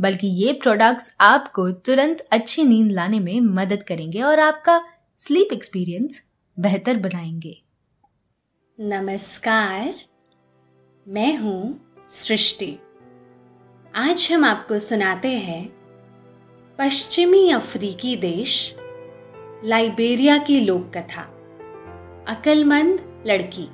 [0.00, 4.84] बल्कि ये प्रोडक्ट्स आपको तुरंत अच्छी नींद लाने में मदद करेंगे और आपका
[5.16, 6.26] स्लीप एक्सपीरियंस
[6.58, 7.62] बेहतर बनाएँगे।
[8.80, 9.94] नमस्कार,
[11.08, 12.78] मैं हूँ सृष्टि।
[13.96, 15.68] आज हम आपको सुनाते हैं,
[16.78, 18.76] पश्चिमी अफ्रीकी देश,
[19.64, 21.22] लाइबेरिया की लोक कथा
[22.28, 23.68] अकलमंद लड़की।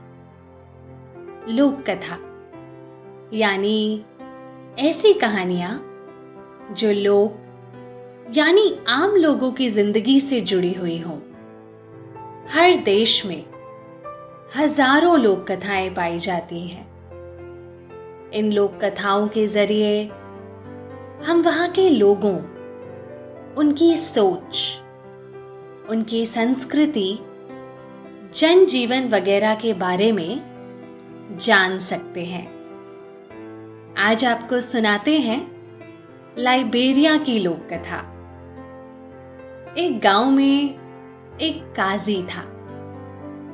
[1.54, 2.16] लोक कथा
[3.34, 4.04] यानी
[4.78, 5.89] ऐसी कहानियाँ
[6.72, 7.32] जो लोग,
[8.36, 11.14] यानी आम लोगों की ज़िंदगी से जुड़ी हुई हो।
[12.50, 13.44] हर देश में
[14.56, 16.90] हज़ारों लोक कथाएँ पाई जाती हैं।
[18.30, 20.04] इन लोक कथाओं के ज़रिए
[21.24, 22.36] हम वहाँ के लोगों,
[23.54, 24.80] उनकी सोच,
[25.90, 27.18] उनकी संस्कृति,
[28.34, 30.42] जनजीवन वगैरह के बारे में
[31.40, 32.46] जान सकते हैं।
[33.98, 35.49] आज आपको सुनाते हैं
[36.38, 37.98] लाइबेरिया की लोक कथा
[39.78, 40.74] एक गाँव में
[41.40, 42.42] एक काजी था।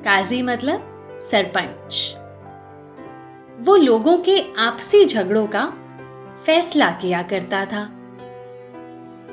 [0.05, 2.17] काजी मतलब सरपंच।
[3.67, 5.73] वो लोगों के आपसी झगड़ों का
[6.47, 7.91] फैसला किया करता था।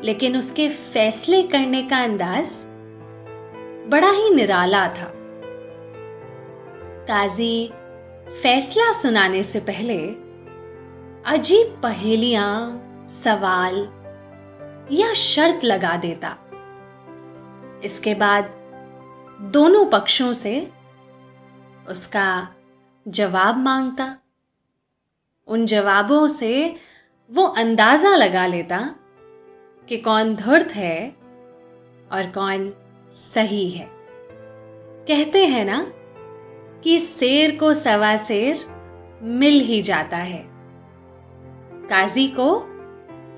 [0.03, 2.65] लेकिन उसके फैसले करने का अंदाज
[3.91, 5.13] बड़ा ही निराला था।
[7.07, 7.73] काजी
[8.43, 10.07] फैसला सुनाने से पहले
[11.25, 12.79] अजीब पहेलियाँ
[13.13, 13.75] सवाल
[14.91, 16.37] या शर्त लगा देता।
[17.83, 18.43] इसके बाद
[19.41, 20.71] दोनों पक्षों से
[21.89, 22.47] उसका
[23.07, 24.17] जवाब माँगता।
[25.47, 26.75] उन जवाबों से
[27.31, 28.95] वो अंदाज़ा लगा लेता
[29.89, 31.09] कि कौन धुर्त है
[32.11, 32.73] और कौन
[33.11, 33.87] सही है।
[35.07, 35.85] कहते हैं ना
[36.83, 38.65] कि शेर को सवा शेर
[39.23, 40.43] मिल ही जाता है।
[41.89, 42.72] काजी को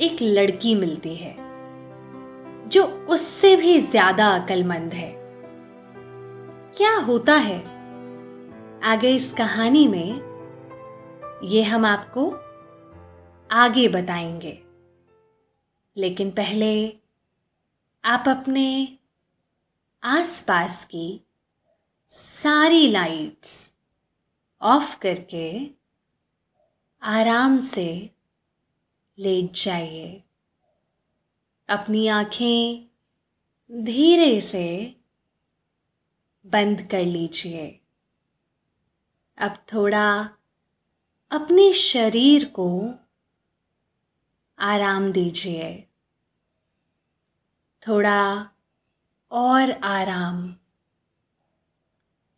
[0.01, 1.35] एक लड़की मिलती है,
[2.69, 5.15] जो उससे भी ज़्यादा अकलमंद है।
[6.77, 7.59] क्या होता है?
[8.83, 10.35] आगे इस कहानी में
[11.43, 12.29] ये हम आपको
[13.51, 14.63] आगे बताएँगे।
[15.97, 16.93] लेकिन पहले
[18.05, 18.97] आप अपने
[20.03, 21.21] आसपास की
[22.07, 23.73] सारी लाइट्स
[24.61, 25.69] ऑफ़ करके
[27.03, 28.14] आराम से
[29.19, 30.23] लेट जाइए।
[31.69, 32.87] अपनी आँखें
[33.83, 34.95] धीरे से
[36.45, 37.79] बंद कर लीजिए।
[39.37, 40.29] अब थोड़ा
[41.31, 42.93] अपने शरीर को
[44.59, 45.87] आराम दीजिए।
[47.87, 48.49] थोड़ा
[49.31, 50.55] और आराम।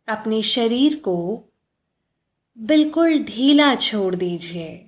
[0.08, 1.44] अपने शरीर को
[2.58, 4.87] बिल्कुल ढीला छोड़ दीजिए।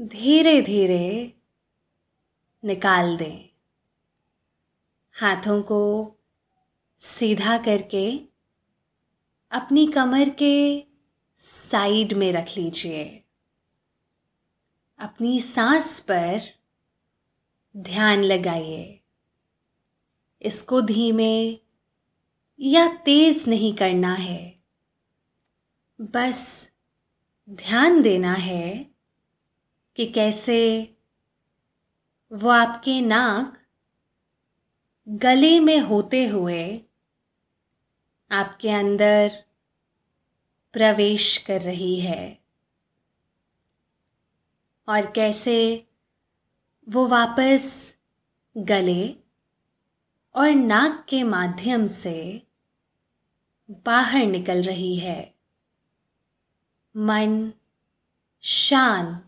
[0.00, 1.34] धीरे धीरे
[2.64, 3.48] निकाल दें।
[5.12, 6.12] हाथों को
[6.98, 8.20] सीधा करके
[9.50, 10.84] अपनी कमर के
[11.36, 13.24] साइड में रख लीजिए।
[14.98, 16.38] अपनी सांस पर
[17.76, 19.00] ध्यान लगाइए।
[20.42, 21.56] इसको धीमे
[22.60, 24.54] या तेज नहीं करना है।
[26.00, 26.70] बस
[27.50, 28.97] ध्यान देना है
[29.98, 30.82] कि कैसे
[32.32, 33.58] वो आपके नाक
[35.08, 36.80] गले में होते हुए
[38.30, 39.28] आपके अंदर
[40.72, 42.34] प्रवेश कर रही है
[44.88, 45.86] और कैसे
[46.88, 47.94] वो वापस
[48.56, 49.16] गले
[50.34, 52.46] और नाक के माध्यम से
[53.70, 55.34] बाहर निकल रही है।
[56.96, 57.52] मन
[58.40, 59.27] शांत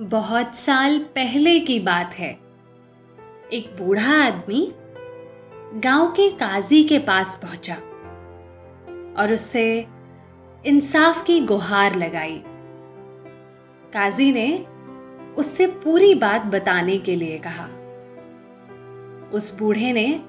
[0.00, 2.30] बहुत साल पहले की बात है।
[3.52, 4.72] एक बूढ़ा आदमी
[5.74, 7.74] गाँव के काजी के पास पहुँचा
[9.22, 9.86] और उससे
[10.66, 12.42] इंसाफ की गुहार लगाई।
[13.92, 14.66] काजी ने
[15.34, 17.68] उससे पूरी बात बताने के लिए कहा।
[19.30, 20.20] उस बूढ़े ने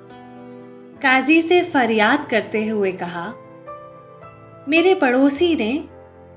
[1.02, 3.28] काजी से फरियाद करते हुए कहा,
[4.68, 5.90] मेरे पड़ोसी ने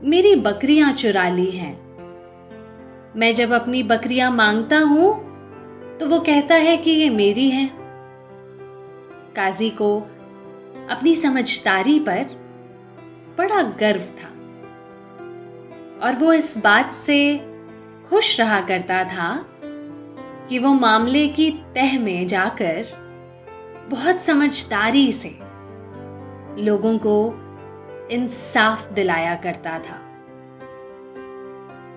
[0.02, 1.83] मेरी बकरियाँ चुरा ली हैं।
[3.16, 5.24] मैं जब अपनी बकरियाँ माँगता हूँ
[5.98, 7.70] तो वो कहता है कि ये मेरी है।
[9.36, 10.00] काजी को
[10.90, 12.24] अपनी समझदारी पर
[13.38, 14.28] बड़ा गर्व था
[16.06, 17.40] और वो इस बात से
[18.08, 19.46] खुश रहा करता था
[20.48, 22.84] कि वो मामले की तह में जाकर
[23.90, 25.38] बहुत समझदारी से
[26.62, 27.34] लोगों को
[28.10, 30.00] इंसाफ दिलाया करता था।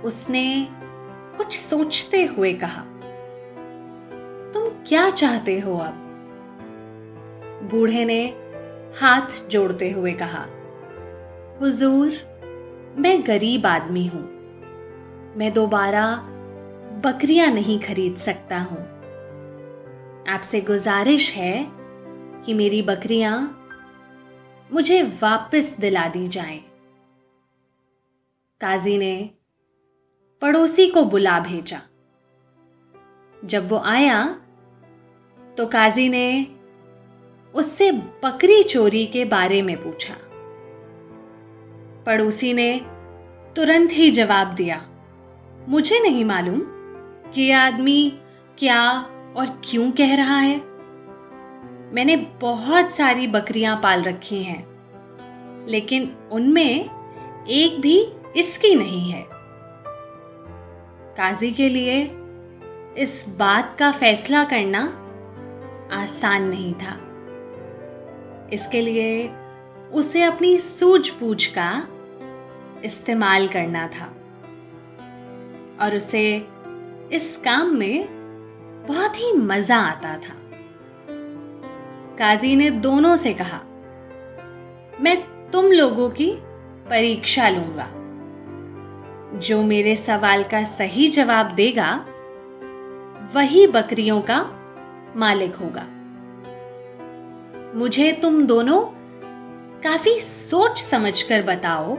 [0.05, 0.76] उसने
[1.37, 2.81] कुछ सोचते हुए कहा,
[4.53, 6.03] तुम क्या चाहते हो अब?
[7.71, 8.23] बूढ़े ने
[8.99, 10.45] हाथ जोड़ते हुए कहा,
[11.61, 12.11] हुजूर,
[12.97, 14.23] मैं गरीब आदमी हूँ।
[15.37, 16.15] मैं दोबारा
[17.05, 18.83] बकरियाँ नहीं खरीद सकता हूँ।
[20.29, 21.67] आपसे गुजारिश है
[22.45, 23.53] कि मेरी बकरियाँ
[24.73, 26.59] मुझे वापस दिला दी जाएँ।
[28.61, 29.29] काजी ने
[30.41, 31.79] पड़ोसी को बुला भेजा।
[33.43, 34.23] जब वो आया
[35.57, 36.47] तो काजी ने
[37.53, 40.13] उससे बकरी चोरी के बारे में पूछा।
[42.05, 42.79] पड़ोसी ने
[43.55, 44.81] तुरंत ही जवाब दिया,
[45.69, 46.61] मुझे नहीं मालूम
[47.31, 48.09] कि यह आदमी
[48.57, 48.81] क्या
[49.37, 50.57] और क्यों कह रहा है।
[51.93, 54.61] मैंने बहुत सारी बकरियाँ पाल रखी हैं,
[55.67, 56.89] लेकिन उनमें
[57.49, 57.97] एक भी
[58.35, 59.36] इसकी नहीं है।
[61.17, 62.01] काजी के लिए
[62.97, 64.81] इस बात का फैसला करना
[65.93, 66.93] आसान नहीं था।
[68.53, 69.27] इसके लिए
[69.93, 71.87] उसे अपनी सूझबूझ का
[72.83, 74.05] इस्तेमाल करना था
[75.85, 76.47] और उसे
[77.11, 78.05] इस काम में
[78.87, 80.35] बहुत ही मज़ा आता था।
[82.17, 83.61] काजी ने दोनों से कहा,
[85.01, 85.17] मैं
[85.51, 86.31] तुम लोगों की
[86.89, 87.91] परीक्षा लूँगा।
[89.33, 92.05] जो मेरे सवाल का सही जवाब देगा,
[93.35, 94.45] वही बकरियों का
[95.15, 95.87] मालिक होगा।
[97.79, 98.81] मुझे तुम दोनों
[99.81, 101.97] काफ़ी सोच समझकर बताओ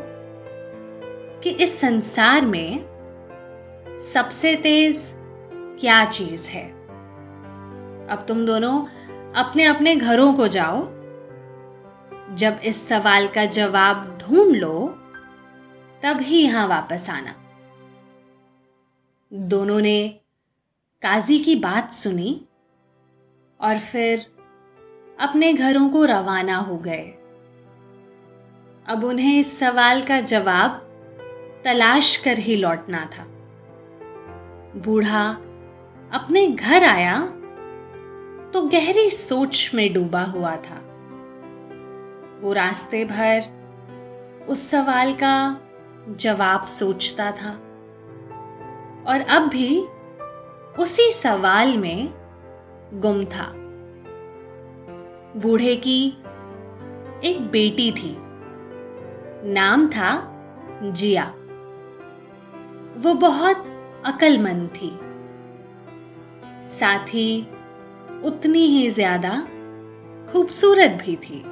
[1.43, 2.85] कि इस संसार में
[4.15, 5.15] सबसे तेज
[5.81, 6.71] क्या चीज़ है।
[8.09, 8.85] अब तुम दोनों
[9.35, 10.83] अपने अपने घरों को जाओ।
[12.35, 14.98] जब इस सवाल का जवाब ढूंढ लो
[16.03, 17.35] तब ही यहाँ वापस आना।
[19.33, 20.09] दोनों ने
[21.03, 22.41] काजी की बात सुनी
[23.61, 24.27] और फिर
[25.19, 27.07] अपने घरों को रवाना हो गए।
[28.87, 30.85] अब उन्हें इस सवाल का जवाब
[31.65, 33.27] तलाश कर ही लौटना था।
[34.77, 35.29] बूढ़ा
[36.13, 37.21] अपने घर आया
[38.53, 40.77] तो गहरी सोच में डूबा हुआ था।
[42.43, 45.61] वो रास्ते भर उस सवाल का
[46.09, 47.51] जवाब सोचता था।
[49.07, 49.81] और अब भी
[50.79, 52.09] उसी सवाल में
[52.95, 53.53] गुम था।
[55.41, 56.07] बूढ़े की
[57.25, 58.17] एक बेटी थी।
[59.53, 60.35] नाम था
[60.83, 61.25] जिया।
[62.97, 63.57] वो बहुत
[64.07, 64.99] अकलमंद थी।
[66.65, 67.47] साथ ही
[68.25, 69.49] उतनी ही ज़्यादा
[70.33, 71.43] खूबसूरत भी थी।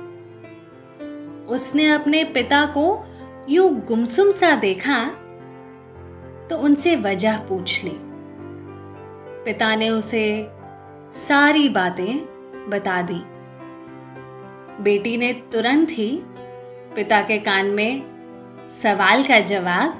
[1.46, 3.04] उसने अपने पिता को
[3.48, 4.98] यूँ गुमसुम सा देखा
[6.50, 7.92] तो उनसे वजह पूछ ली।
[9.44, 10.24] पिता ने उसे
[11.18, 12.16] सारी बातें
[12.70, 13.20] बता दी।
[14.82, 16.10] बेटी ने तुरंत ही
[16.96, 19.92] पिता के कान में सवाल का जवाब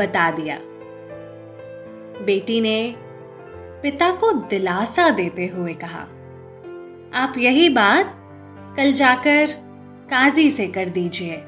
[0.00, 0.58] बता दिया।
[2.24, 2.94] बेटी ने
[3.82, 6.02] पिता को दिलासा देते हुए कहा,
[7.14, 8.14] आप यही बात
[8.76, 9.46] कल जाकर
[10.10, 11.42] काजी से कर दीजिए।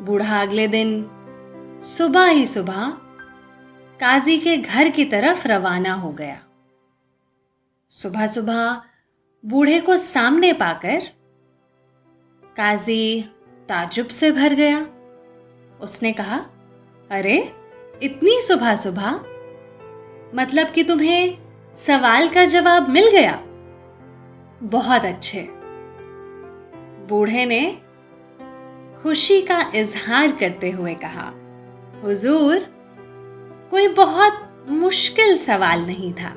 [0.00, 1.10] बूढ़ा अगले दिन
[1.82, 2.90] सुबह ही सुबह
[4.00, 6.40] काजी के घर की तरफ़ रवाना हो गया।
[7.88, 8.82] सुबह सुबह
[9.44, 11.02] बूढ़े को सामने पाकर
[12.56, 13.22] काजी
[13.68, 14.86] ताजुब से भर गया।
[15.80, 16.36] उसने कहा,
[17.10, 17.52] अरे,
[18.02, 19.10] इतनी सुबह सुबह?
[20.34, 21.38] मतलब कि तुम्हें
[21.76, 23.40] सवाल का जवाब मिल गया?
[24.62, 25.48] बहुत अच्छे।
[27.08, 27.89] बूढ़े ने
[29.02, 31.32] खुशी का इजहार करते हुए कहा,
[32.04, 32.58] हुजूर,
[33.70, 36.32] कोई बहुत मुश्किल सवाल नहीं था।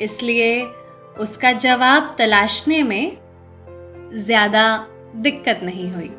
[0.00, 0.62] इसलिए
[1.20, 3.18] उसका जवाब तलाशने में
[4.14, 4.66] ज़्यादा
[5.16, 6.10] दिक्कत नहीं हुई।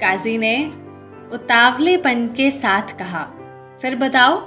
[0.00, 0.56] काजी ने
[1.32, 3.22] उतावलेपन के साथ कहा,
[3.82, 4.38] फिर बताओ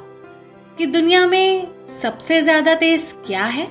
[0.78, 3.68] कि दुनिया में सबसे ज़्यादा तेज क्या है?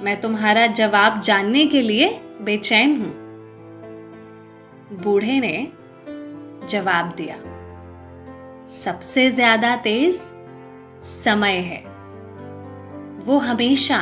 [0.00, 2.08] मैं तुम्हारा जवाब जानने के लिए
[2.42, 3.19] बेचैन हूँ।
[4.92, 5.68] बूढ़े ने
[6.68, 7.36] जवाब दिया,
[8.66, 10.20] सबसे ज़्यादा तेज
[11.02, 11.82] समय है।
[13.24, 13.98] वो हमेशा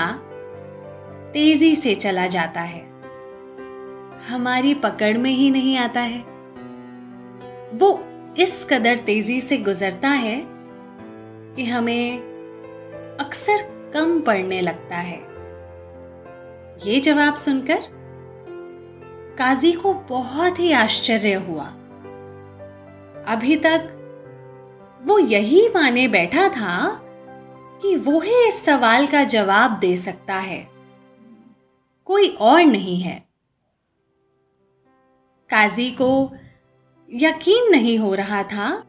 [1.32, 2.80] तेज़ी से चला जाता है।
[4.28, 6.20] हमारी पकड़ में ही नहीं आता है।
[7.74, 7.90] वो
[8.38, 10.40] इस कदर तेज़ी से गुजरता है
[11.54, 12.18] कि हमें
[13.20, 13.62] अक्सर
[13.94, 15.18] कम पड़ने लगता है।
[16.86, 17.97] ये जवाब सुनकर
[19.38, 21.64] काजी को बहुत ही आश्चर्य हुआ।
[23.26, 23.94] अभी तक
[25.04, 27.00] वो यही माने बैठा था
[27.82, 30.68] कि वो ही इस सवाल का जवाब दे सकता है।
[32.04, 33.28] कोई और नहीं है।
[35.50, 36.32] काजी को
[37.12, 38.84] यकीन नहीं हो रहा था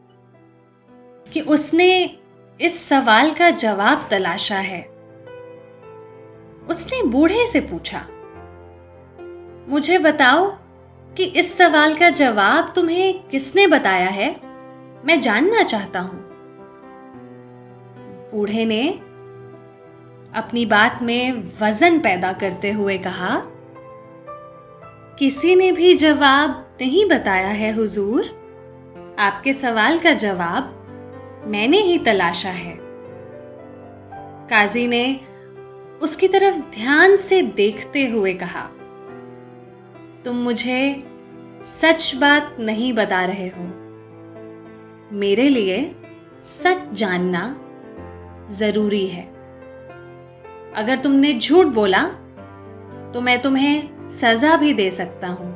[1.32, 2.18] कि उसने
[2.60, 4.82] इस सवाल का जवाब तलाशा है।
[6.70, 8.06] उसने बूढ़े से पूछा
[9.70, 10.46] मुझे बताओ
[11.16, 14.30] कि इस सवाल का जवाब तुम्हें किसने बताया है?
[15.04, 16.18] मैं जानना चाहता हूँ।
[18.30, 18.88] बूढ़े ने
[20.34, 23.42] अपनी बात में वज़न पैदा करते हुए कहा,
[25.18, 28.24] किसी ने भी जवाब नहीं बताया है, हुजूर?
[29.18, 32.76] आपके सवाल का जवाब मैंने ही तलाशा है।
[34.48, 35.20] काजी ने
[36.02, 38.68] उसकी तरफ़ ध्यान से देखते हुए कहा
[40.24, 41.04] तुम मुझे
[41.62, 43.64] सच बात नहीं बता रहे हो।
[45.12, 45.96] मेरे लिए
[46.40, 47.42] सच जानना
[48.50, 49.24] ज़रूरी है।
[50.76, 52.02] अगर तुमने झूठ बोला
[53.14, 55.52] तो मैं तुम्हें सजा भी दे सकता हूँ।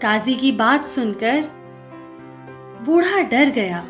[0.00, 1.42] काजी की बात सुनकर
[2.86, 3.80] बूढ़ा डर गया।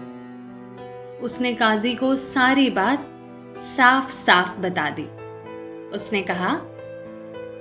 [1.23, 3.09] उसने काजी को सारी बात
[3.63, 5.09] साफ़ साफ़ बता दी।
[5.91, 6.55] उसने कहा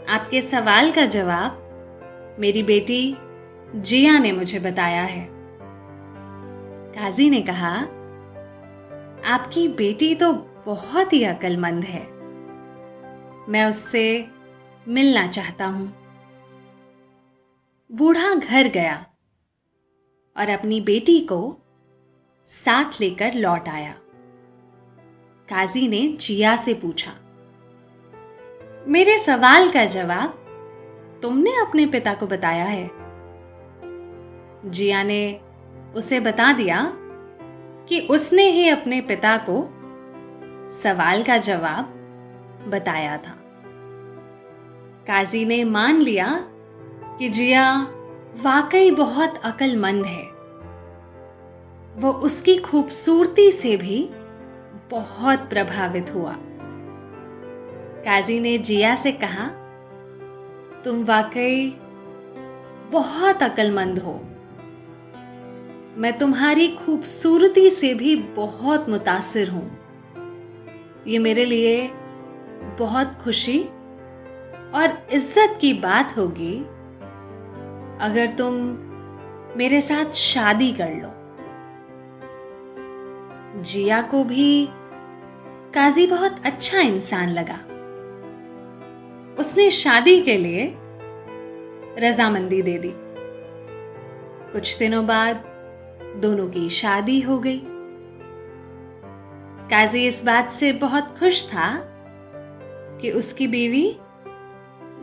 [0.10, 1.58] आपके सवाल का जवाब
[2.40, 3.18] मेरी बेटी
[3.76, 5.28] जिया ने मुझे बताया है।
[6.92, 7.76] काजी ने कहा,
[9.34, 10.34] आपकी बेटी तो
[10.66, 12.04] बहुत ही अकलमंद है।
[13.50, 14.28] मैं उससे
[14.88, 15.94] मिलना चाहता हूँ।
[17.92, 19.06] बूढ़ा घर गया
[20.38, 21.58] और अपनी बेटी को
[22.46, 23.96] साथ लेकर लौट आया।
[25.50, 27.12] काजी ने जिया से पूछा
[28.88, 30.30] मेरे सवाल का जवाब
[31.22, 32.92] तुमने अपने पिता को बताया है।
[34.66, 35.40] जिया ने
[35.96, 36.94] उसे बता दिया
[37.90, 39.70] कि उसने ही अपने पिता को
[40.70, 41.86] सवाल का जवाब
[42.68, 43.38] बताया था।
[45.08, 46.28] काजी ने मान लिया
[47.20, 47.82] कि जिया
[48.44, 50.24] वाकई बहुत अकलमंद है।
[52.02, 54.10] वो उसकी खूबसूरती से भी
[54.92, 56.36] बहुत प्रभावित हुआ।
[58.06, 59.48] काजी ने जिया से कहा,
[60.84, 61.70] तुम वाकई
[62.92, 64.14] बहुत अकलमंद हो।
[65.98, 69.70] मैं तुम्हारी खूबसूरती से भी बहुत मुतासिर हूँ।
[71.08, 71.88] ये मेरे लिए
[72.80, 73.60] बहुत खुशी
[74.74, 76.54] और इज़्ज़त की बात होगी
[78.02, 78.54] अगर तुम
[79.58, 81.14] मेरे साथ शादी कर लो।
[83.62, 84.68] जिया को भी
[85.74, 87.60] काजी बहुत अच्छा इंसान लगा।
[89.40, 90.74] उसने शादी के लिए
[91.98, 92.92] रजामंदी दे दी।
[94.52, 95.36] कुछ दिनों बाद
[96.18, 97.62] दोनों की शादी हो गई।
[99.70, 101.80] काजी इस बात से बहुत खुश था
[103.02, 103.96] कि उसकी बीवी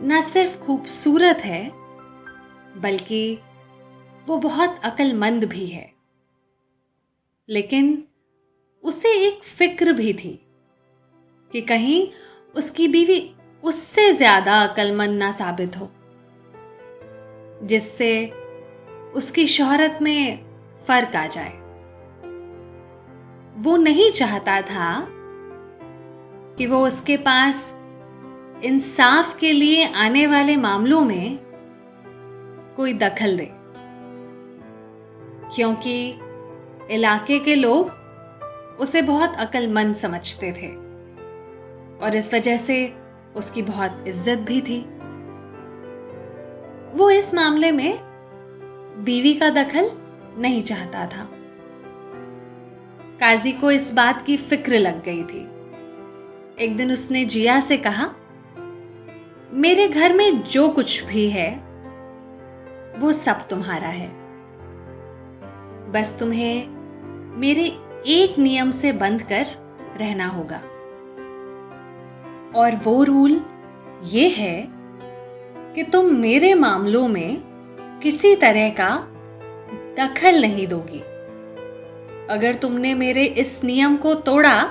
[0.01, 1.71] न सिर्फ़ खूबसूरत है,
[2.81, 3.39] बल्कि
[4.27, 5.93] वो बहुत अक्लमंद भी है।
[7.49, 8.03] लेकिन
[8.83, 10.47] उसे एक फ़िक्र भी थी
[11.51, 12.07] कि कहीं
[12.55, 15.89] उसकी बीवी उससे ज़्यादा अक्लमंद ना साबित हो,
[17.63, 18.11] जिससे
[19.15, 20.45] उसकी शोहरत में
[20.87, 21.51] फ़र्क आ जाए।
[23.63, 24.91] वो नहीं चाहता था
[26.57, 27.73] कि वो उसके पास
[28.63, 31.37] इंसाफ के लिए आने वाले मामलों में
[32.77, 33.49] कोई दखल दे,
[35.55, 35.95] क्योंकि
[36.91, 40.71] इलाके के लोग उसे बहुत अक्लमंद समझते थे
[41.97, 42.77] और इस वजह से
[43.35, 44.79] उसकी बहुत इज़्ज़त भी थी।
[46.97, 47.99] वो इस मामले में
[49.03, 49.91] बीवी का दखल
[50.37, 51.29] नहीं चाहता था।
[53.19, 55.47] काजी को इस बात की फ़िक्र लग गई थी।
[56.63, 58.09] एक दिन उसने जिया से कहा,
[59.53, 61.51] मेरे घर में जो कुछ भी है,
[62.99, 64.07] वो सब तुम्हारा है।
[65.91, 66.67] बस तुम्हें
[67.39, 67.65] मेरे
[68.07, 69.45] एक नियम से बंद कर
[69.99, 70.61] रहना होगा।
[72.55, 73.41] और वो रूल
[74.03, 74.67] ये है
[75.75, 77.37] कि तुम मेरे मामलों में
[78.03, 78.89] किसी तरह का
[79.97, 80.99] दखल नहीं दोगी।
[82.33, 84.63] अगर तुमने मेरे इस नियम को तोड़ा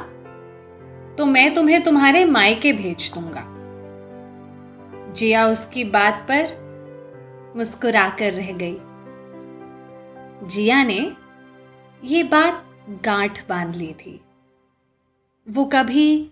[1.19, 3.45] तो मैं तुम्हें तुम्हारे मायके भेज दूँगा।
[5.13, 6.57] जिया उसकी बात पर
[7.57, 8.79] मुस्कुराकर रह गई।
[10.49, 11.13] जिया ने
[12.05, 12.65] ये बात
[13.05, 14.21] गांठ बाँध ली थी।
[15.49, 16.31] वो कभी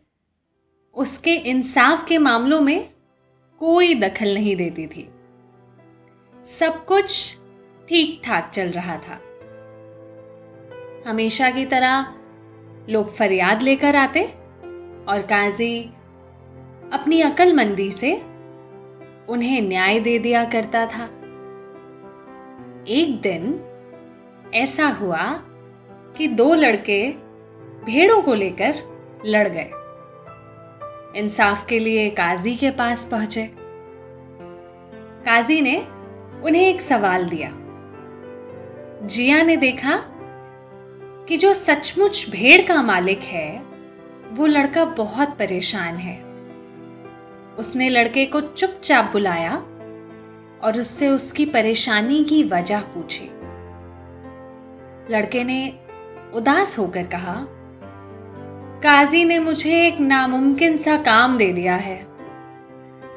[0.96, 2.90] उसके इंसाफ के मामलों में
[3.58, 5.10] कोई दखल नहीं देती थी।
[6.44, 7.36] सब कुछ
[7.88, 9.20] ठीक ठाक चल रहा था।
[11.10, 12.14] हमेशा की तरह
[12.88, 14.22] लोग फरियाद लेकर आते
[15.08, 15.82] और काजी
[16.92, 18.14] अपनी अकलमंदी से
[19.28, 21.04] उन्हें न्याय दे दिया करता था।
[22.88, 23.60] एक दिन
[24.54, 25.24] ऐसा हुआ
[26.16, 27.10] कि दो लड़के
[27.84, 28.74] भेड़ों को लेकर
[29.26, 29.70] लड़ गए।
[31.16, 33.50] इंसाफ के लिए काजी के पास पहुँचे।
[35.24, 35.76] काजी ने
[36.44, 37.52] उन्हें एक सवाल दिया।
[39.06, 40.02] जिया ने देखा
[41.28, 43.62] कि जो सचमुच भेड़ का मालिक है,
[44.30, 46.22] वो लड़का बहुत परेशान है।
[47.58, 49.56] उसने लड़के को चुपचाप बुलाया
[50.62, 53.24] और उससे उसकी परेशानी की वजह पूछी।
[55.14, 55.78] लड़के ने
[56.34, 57.46] उदास होकर कहा
[58.82, 62.06] काजी ने मुझे एक नामुमकिन सा काम दे दिया है।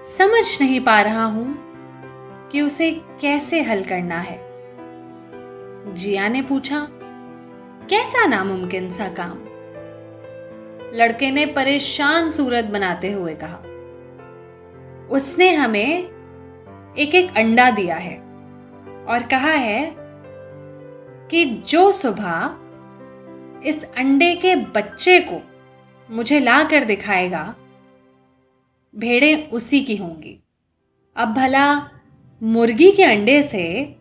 [0.03, 2.91] समझ नहीं पा रहा हूँ कि उसे
[3.21, 4.37] कैसे हल करना है।
[5.93, 6.87] जिया ने पूछा,
[7.89, 9.37] कैसा नामुमकिन सा काम?
[10.93, 13.57] लड़के ने परेशान सूरत बनाते हुए कहा,
[15.11, 15.97] उसने हमें
[16.97, 18.17] एक एक अंडा दिया है
[19.07, 19.95] और कहा है
[21.31, 22.49] कि जो सुबह
[23.67, 25.41] इस अंडे के बच्चे को
[26.11, 27.55] मुझे ला कर दिखाएगा।
[28.95, 30.43] भेड़ें उसी की होंगी।
[31.15, 31.91] अब भला
[32.43, 33.95] मुर्गी के अंडे से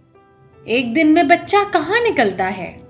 [0.67, 2.81] एक दिन में बच्चा कहाँ निकलता है?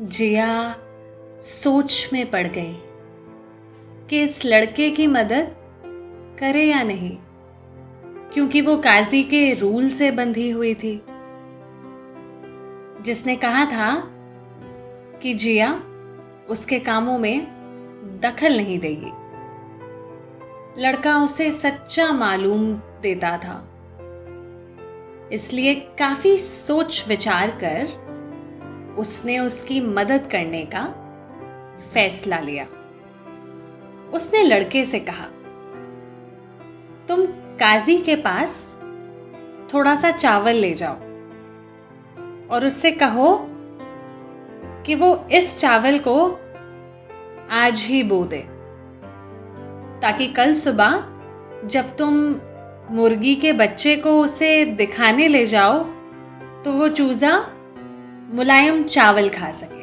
[0.00, 0.76] जिया
[1.40, 2.74] सोच में पड़ गई
[4.08, 5.54] कि इस लड़के की मदद
[6.40, 7.16] करे या नहीं,
[8.32, 11.02] क्योंकि वो काजी के रूल से बंधी हुई थी।
[13.02, 14.02] जिसने कहा था
[15.22, 15.82] कि जिया
[16.48, 17.46] उसके कामों में
[18.22, 19.12] दखल नहीं देगी।
[20.82, 23.70] लड़का उसे सच्चा मालूम देता था।
[25.32, 28.02] इसलिए काफ़ी सोच विचार कर
[28.98, 30.84] उसने उसकी मदद करने का
[31.94, 32.64] फैसला लिया।
[34.10, 35.24] उसने लड़के से कहा,
[37.08, 37.26] तुम
[37.58, 38.80] काजी के पास
[39.74, 40.96] थोड़ा सा चावल ले जाओ
[42.48, 43.50] और उससे कहो
[44.86, 46.16] कि वो इस चावल को
[47.52, 48.40] आज ही बो दे,
[50.00, 51.04] ताकि कल सुबह
[51.68, 52.14] जब तुम
[52.90, 55.78] मुर्गी के बच्चे को उसे दिखाने ले जाओ
[56.64, 57.36] तो वो चूजा
[58.34, 59.82] मुलायम चावल खा सके।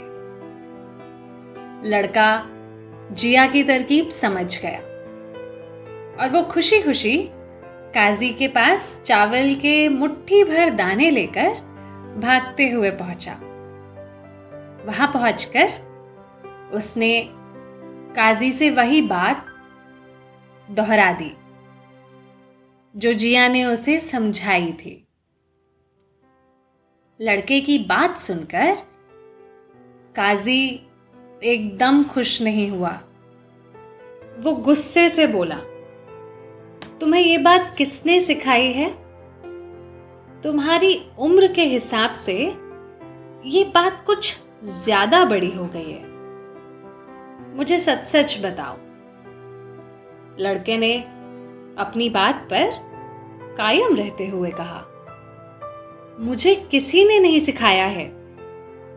[1.90, 2.30] लड़का
[3.12, 4.80] जिया की तरकीब समझ गया
[6.20, 7.18] और वो खुशी खुशी
[7.96, 11.54] काजी के पास चावल के मुट्ठी भर दाने लेकर
[12.18, 13.40] भागते हुए पहुँचा।
[14.86, 15.70] वहाँ पहुंचकर
[16.74, 17.30] उसने
[18.15, 19.46] काजी से वही बात
[20.72, 21.32] दोहरा दी,
[22.96, 25.08] जो जिया ने उसे समझाई थी।
[27.20, 28.76] लड़के की बात सुनकर
[30.15, 30.63] काजी
[31.44, 32.91] एकदम खुश नहीं हुआ।
[34.39, 35.58] वो गुस्से से बोला,
[37.00, 38.89] तुम्हें ये बात किसने सिखाई है?
[40.41, 42.38] तुम्हारी उम्र के हिसाब से
[43.46, 46.10] ये बात कुछ ज़्यादा बड़ी हो गई है।
[47.56, 48.76] मुझे सच सच बताओ,
[50.39, 50.95] लड़के ने
[51.80, 52.71] अपनी बात पर
[53.58, 54.86] कायम रहते हुए कहा,
[56.19, 58.06] मुझे किसी ने नहीं सिखाया है।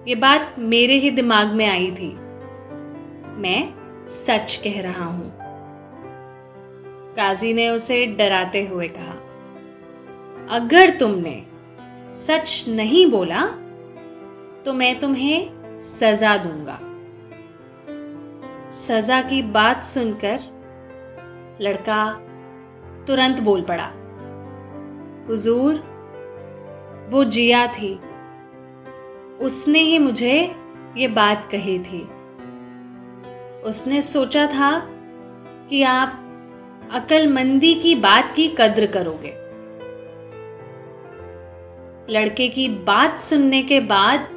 [0.08, 2.12] ये बात मेरे ही दिमाग में आई थी।
[3.36, 5.32] मैं सच कह रहा हूँ।
[7.16, 9.14] काजी ने उसे डराते हुए कहा,
[10.56, 11.42] अगर तुमने
[12.18, 13.42] सच नहीं बोला
[14.66, 16.78] तो मैं तुम्हें सजा दूँगा।
[18.70, 20.40] सजा की बात सुनकर
[21.60, 22.04] लड़का
[23.06, 23.90] तुरंत बोल पड़ा,
[25.28, 25.74] हुजूर,
[27.10, 27.94] वो जिया थी।
[29.40, 30.34] उसने ही मुझे
[30.96, 32.02] ये बात कही थी।
[33.62, 34.78] उसने सोचा था
[35.70, 36.20] कि आप
[36.92, 39.32] अकलमंदी की बात की कद्र करोगे।
[42.10, 44.33] लड़के की बात सुनने के बाद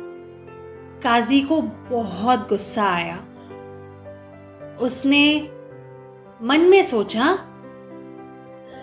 [1.04, 3.18] काजी को बहुत गुस्सा आया।
[4.82, 5.40] उसने
[6.42, 7.38] मन में सोचा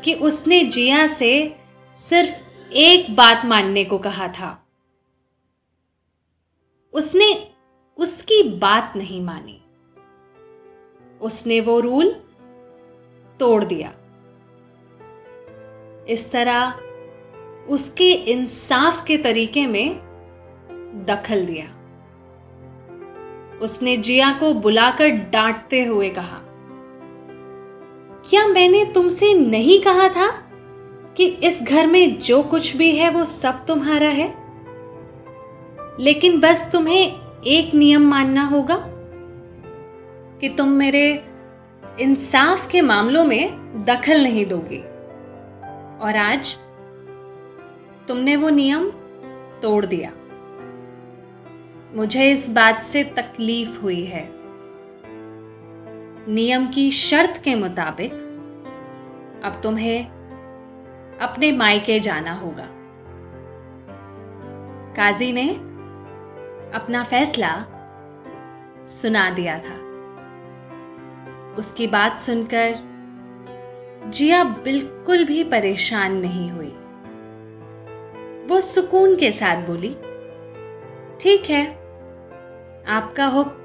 [0.04, 1.56] कि उसने जिया से
[1.94, 4.66] सिर्फ़ एक बात मानने को कहा था।
[6.92, 7.50] उसने
[7.96, 9.60] उसकी बात नहीं मानी।
[11.20, 12.10] उसने वो रूल
[13.40, 13.92] तोड़ दिया।
[16.08, 16.70] इस तरह
[17.68, 19.94] उसके इंसाफ के तरीके में
[21.06, 21.73] दखल दिया।
[23.62, 26.40] उसने जिया को बुलाकर डांटते हुए कहा,
[28.30, 30.30] क्या मैंने तुमसे नहीं कहा था
[31.16, 34.34] कि इस घर में जो कुछ भी है वो सब तुम्हारा है?
[36.00, 37.12] लेकिन बस तुम्हें
[37.46, 38.84] एक नियम मानना होगा
[40.40, 41.24] कि तुम मेरे
[42.00, 44.78] इंसाफ के मामलों में दखल नहीं दोगे।
[46.06, 46.56] और आज
[48.08, 48.90] तुमने वो नियम
[49.62, 50.12] तोड़ दिया।
[51.96, 54.28] मुझे इस बात से तकलीफ़ हुई है।
[56.28, 58.12] नियम की शर्त के मुताबिक
[59.44, 60.06] अब तुम्हें
[61.18, 62.66] अपने मायके जाना होगा।
[64.96, 65.48] काजी ने
[66.74, 67.54] अपना फैसला
[68.86, 69.76] सुना दिया था।
[71.58, 72.74] उसकी बात सुनकर
[74.08, 76.74] जिया बिल्कुल भी परेशान नहीं हुई।
[78.48, 79.96] वो सुकून के साथ बोली,
[81.20, 81.83] ठीक है
[82.88, 83.56] आपका हुक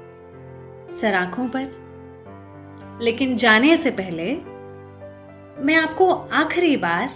[0.92, 4.32] सराखों पर। लेकिन जाने से पहले
[5.64, 7.08] मैं आपको आखिरी बार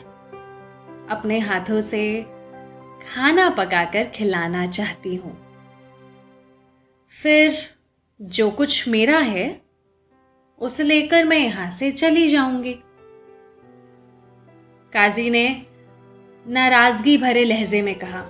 [1.11, 2.23] अपने हाथों से
[3.15, 5.37] खाना पकाकर खिलाना चाहती हूँ।
[7.11, 7.57] फिर
[8.23, 9.61] जो कुछ मेरा है,
[10.61, 12.73] उसे लेकर मैं यहाँ से चली जाऊँगी।
[14.93, 15.67] काजी ने
[16.47, 18.23] नाराज़गी भरे लहजे में कहा,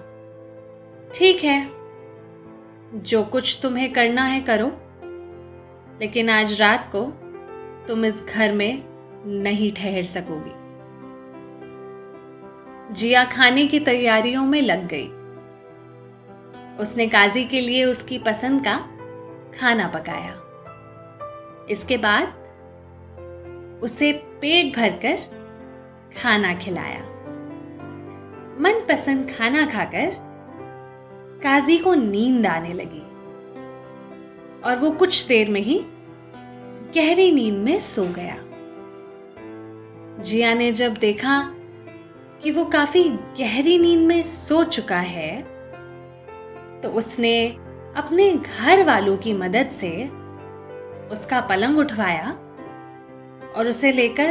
[1.14, 1.73] ठीक है
[2.94, 4.72] जो कुछ तुम्हें करना है करो।
[6.00, 7.04] लेकिन आज रात को
[7.88, 8.84] तुम इस घर में
[9.26, 10.64] नहीं ठहर सकोगी।
[12.94, 15.08] जिया खाने की तैयारियों में लग गई।
[16.82, 18.76] उसने काजी के लिए उसकी पसंद का
[19.60, 20.40] खाना पकाया।
[21.70, 22.28] इसके बाद
[23.82, 25.16] उसे पेट भरकर
[26.22, 27.00] खाना खिलाया।
[28.60, 30.23] मनपसंद खाना खाकर
[31.44, 33.02] काजी को नींद आने लगी।
[34.60, 35.78] और वो कुछ देर में ही
[36.94, 38.36] गहरी नींद में सो गया।
[40.22, 41.54] जिया ने जब देखा
[42.42, 43.04] कि वो काफ़ी
[43.40, 45.42] गहरी नींद में सो चुका है
[46.80, 47.48] तो उसने
[47.96, 49.90] अपने घर वालों की मदद से
[51.12, 52.30] उसका पलंग उठवाया
[53.56, 54.30] और उसे लेकर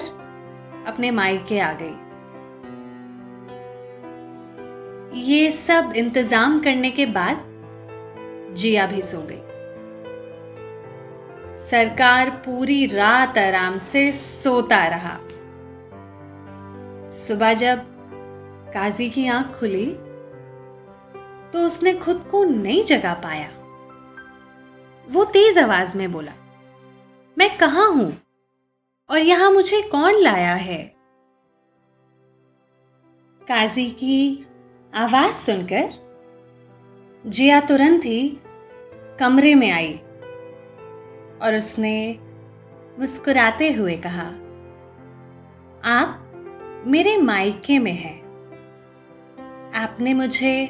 [0.87, 2.02] अपने मायके आ गई।
[5.13, 7.43] ये सब इंतज़ाम करने के बाद
[8.57, 9.41] जिया भी सो गई।
[11.57, 15.17] सरकार पूरी रात आराम से सोता रहा।
[17.09, 17.83] सुबह जब
[18.73, 19.85] काजी की आँख खुली
[21.53, 23.49] तो उसने खुद को नहीं जगा पाया।
[25.07, 26.33] वो तेज आवाज़ में बोला,
[27.37, 28.11] मैं कहा हूँ?
[29.09, 30.83] और यहाँ मुझे कौन लाया है?
[33.41, 34.45] काजी की
[34.95, 35.89] आवाज़ सुनकर
[37.27, 38.37] जिया तुरंत ही
[39.19, 39.93] कमरे में आई
[41.41, 42.19] और उसने
[42.99, 44.25] मुस्कुराते हुए कहा,
[45.83, 48.21] आप मेरे मायके में हैं।
[49.75, 50.65] आपने मुझे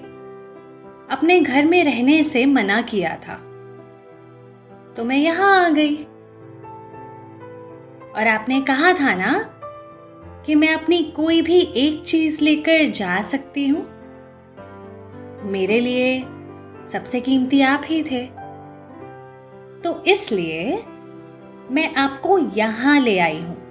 [1.12, 3.36] अपने घर में रहने से मना किया था।
[4.98, 5.96] तो मैं यहाँ आ गई।
[8.16, 9.34] और आपने कहा था ना
[10.46, 13.93] कि मैं अपनी कोई भी एक चीज़ लेकर जा सकती हूँ
[15.44, 16.20] मेरे लिए
[16.88, 18.26] सबसे कीमती आप ही थे।
[19.82, 20.84] तो इसलिए
[21.72, 23.64] मैं आपको यहाँ ले आई हूँ।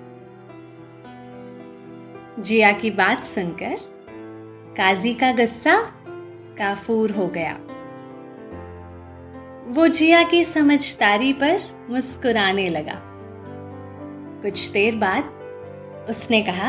[2.38, 3.76] जिया की बात सुनकर
[4.76, 5.80] काजी का गुस्सा
[6.58, 7.58] काफूर हो गया।
[9.66, 13.02] वो जिया की समझदारी पर मुस्कुराने लगा।
[14.42, 15.24] कुछ देर बाद
[16.10, 16.68] उसने कहा,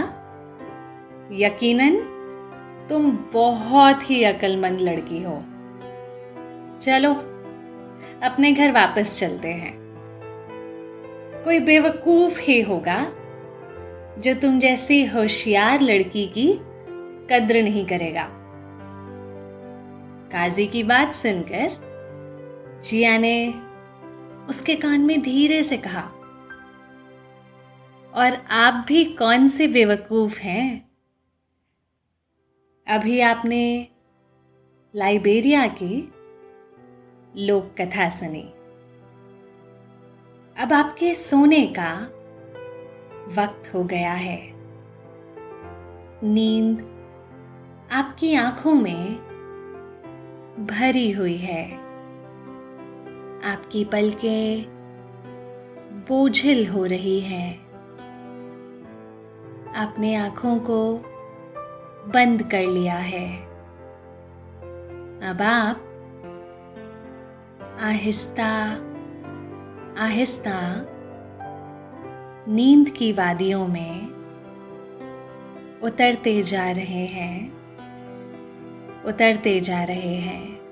[1.32, 2.13] यकीनन
[2.90, 5.44] तुम बहुत ही अक्लमंद लड़की हो।
[6.82, 7.14] चलो,
[8.24, 9.74] अपने घर वापस चलते हैं।
[11.44, 13.06] कोई बेवकूफ़ ही होगा,
[14.20, 16.54] जो तुम जैसी होशियार लड़की की
[17.30, 18.28] कद्र नहीं करेगा।
[20.32, 23.54] काजी की बात सुनकर जिया ने
[24.50, 26.02] उसके कान में धीरे से कहा,
[28.14, 30.93] और आप भी कौन से बेवकूफ़ हैं?
[32.88, 33.88] अभी आपने
[34.96, 36.14] लाइबेरिया की
[37.38, 38.42] लोक कथा सुनी।
[40.64, 41.94] अब आपके सोने का
[43.42, 44.52] वक्त हो गया है।
[46.24, 46.80] नींद
[47.92, 49.16] आपकी आँखों में
[50.66, 51.74] भरी हुई है।
[53.54, 54.66] आपकी पलकें
[56.10, 57.54] बोझिल हो रही है।
[59.76, 61.10] आपने आँखों को
[62.08, 63.38] बंद कर लिया है।
[65.30, 65.90] अब आप
[67.82, 68.50] आहिस्ता
[70.04, 70.60] आहिस्ता
[72.48, 74.14] नींद की वादियों में
[75.84, 77.52] उतरते जा रहे हैं,
[79.04, 80.63] उतरते जा रहे हैं।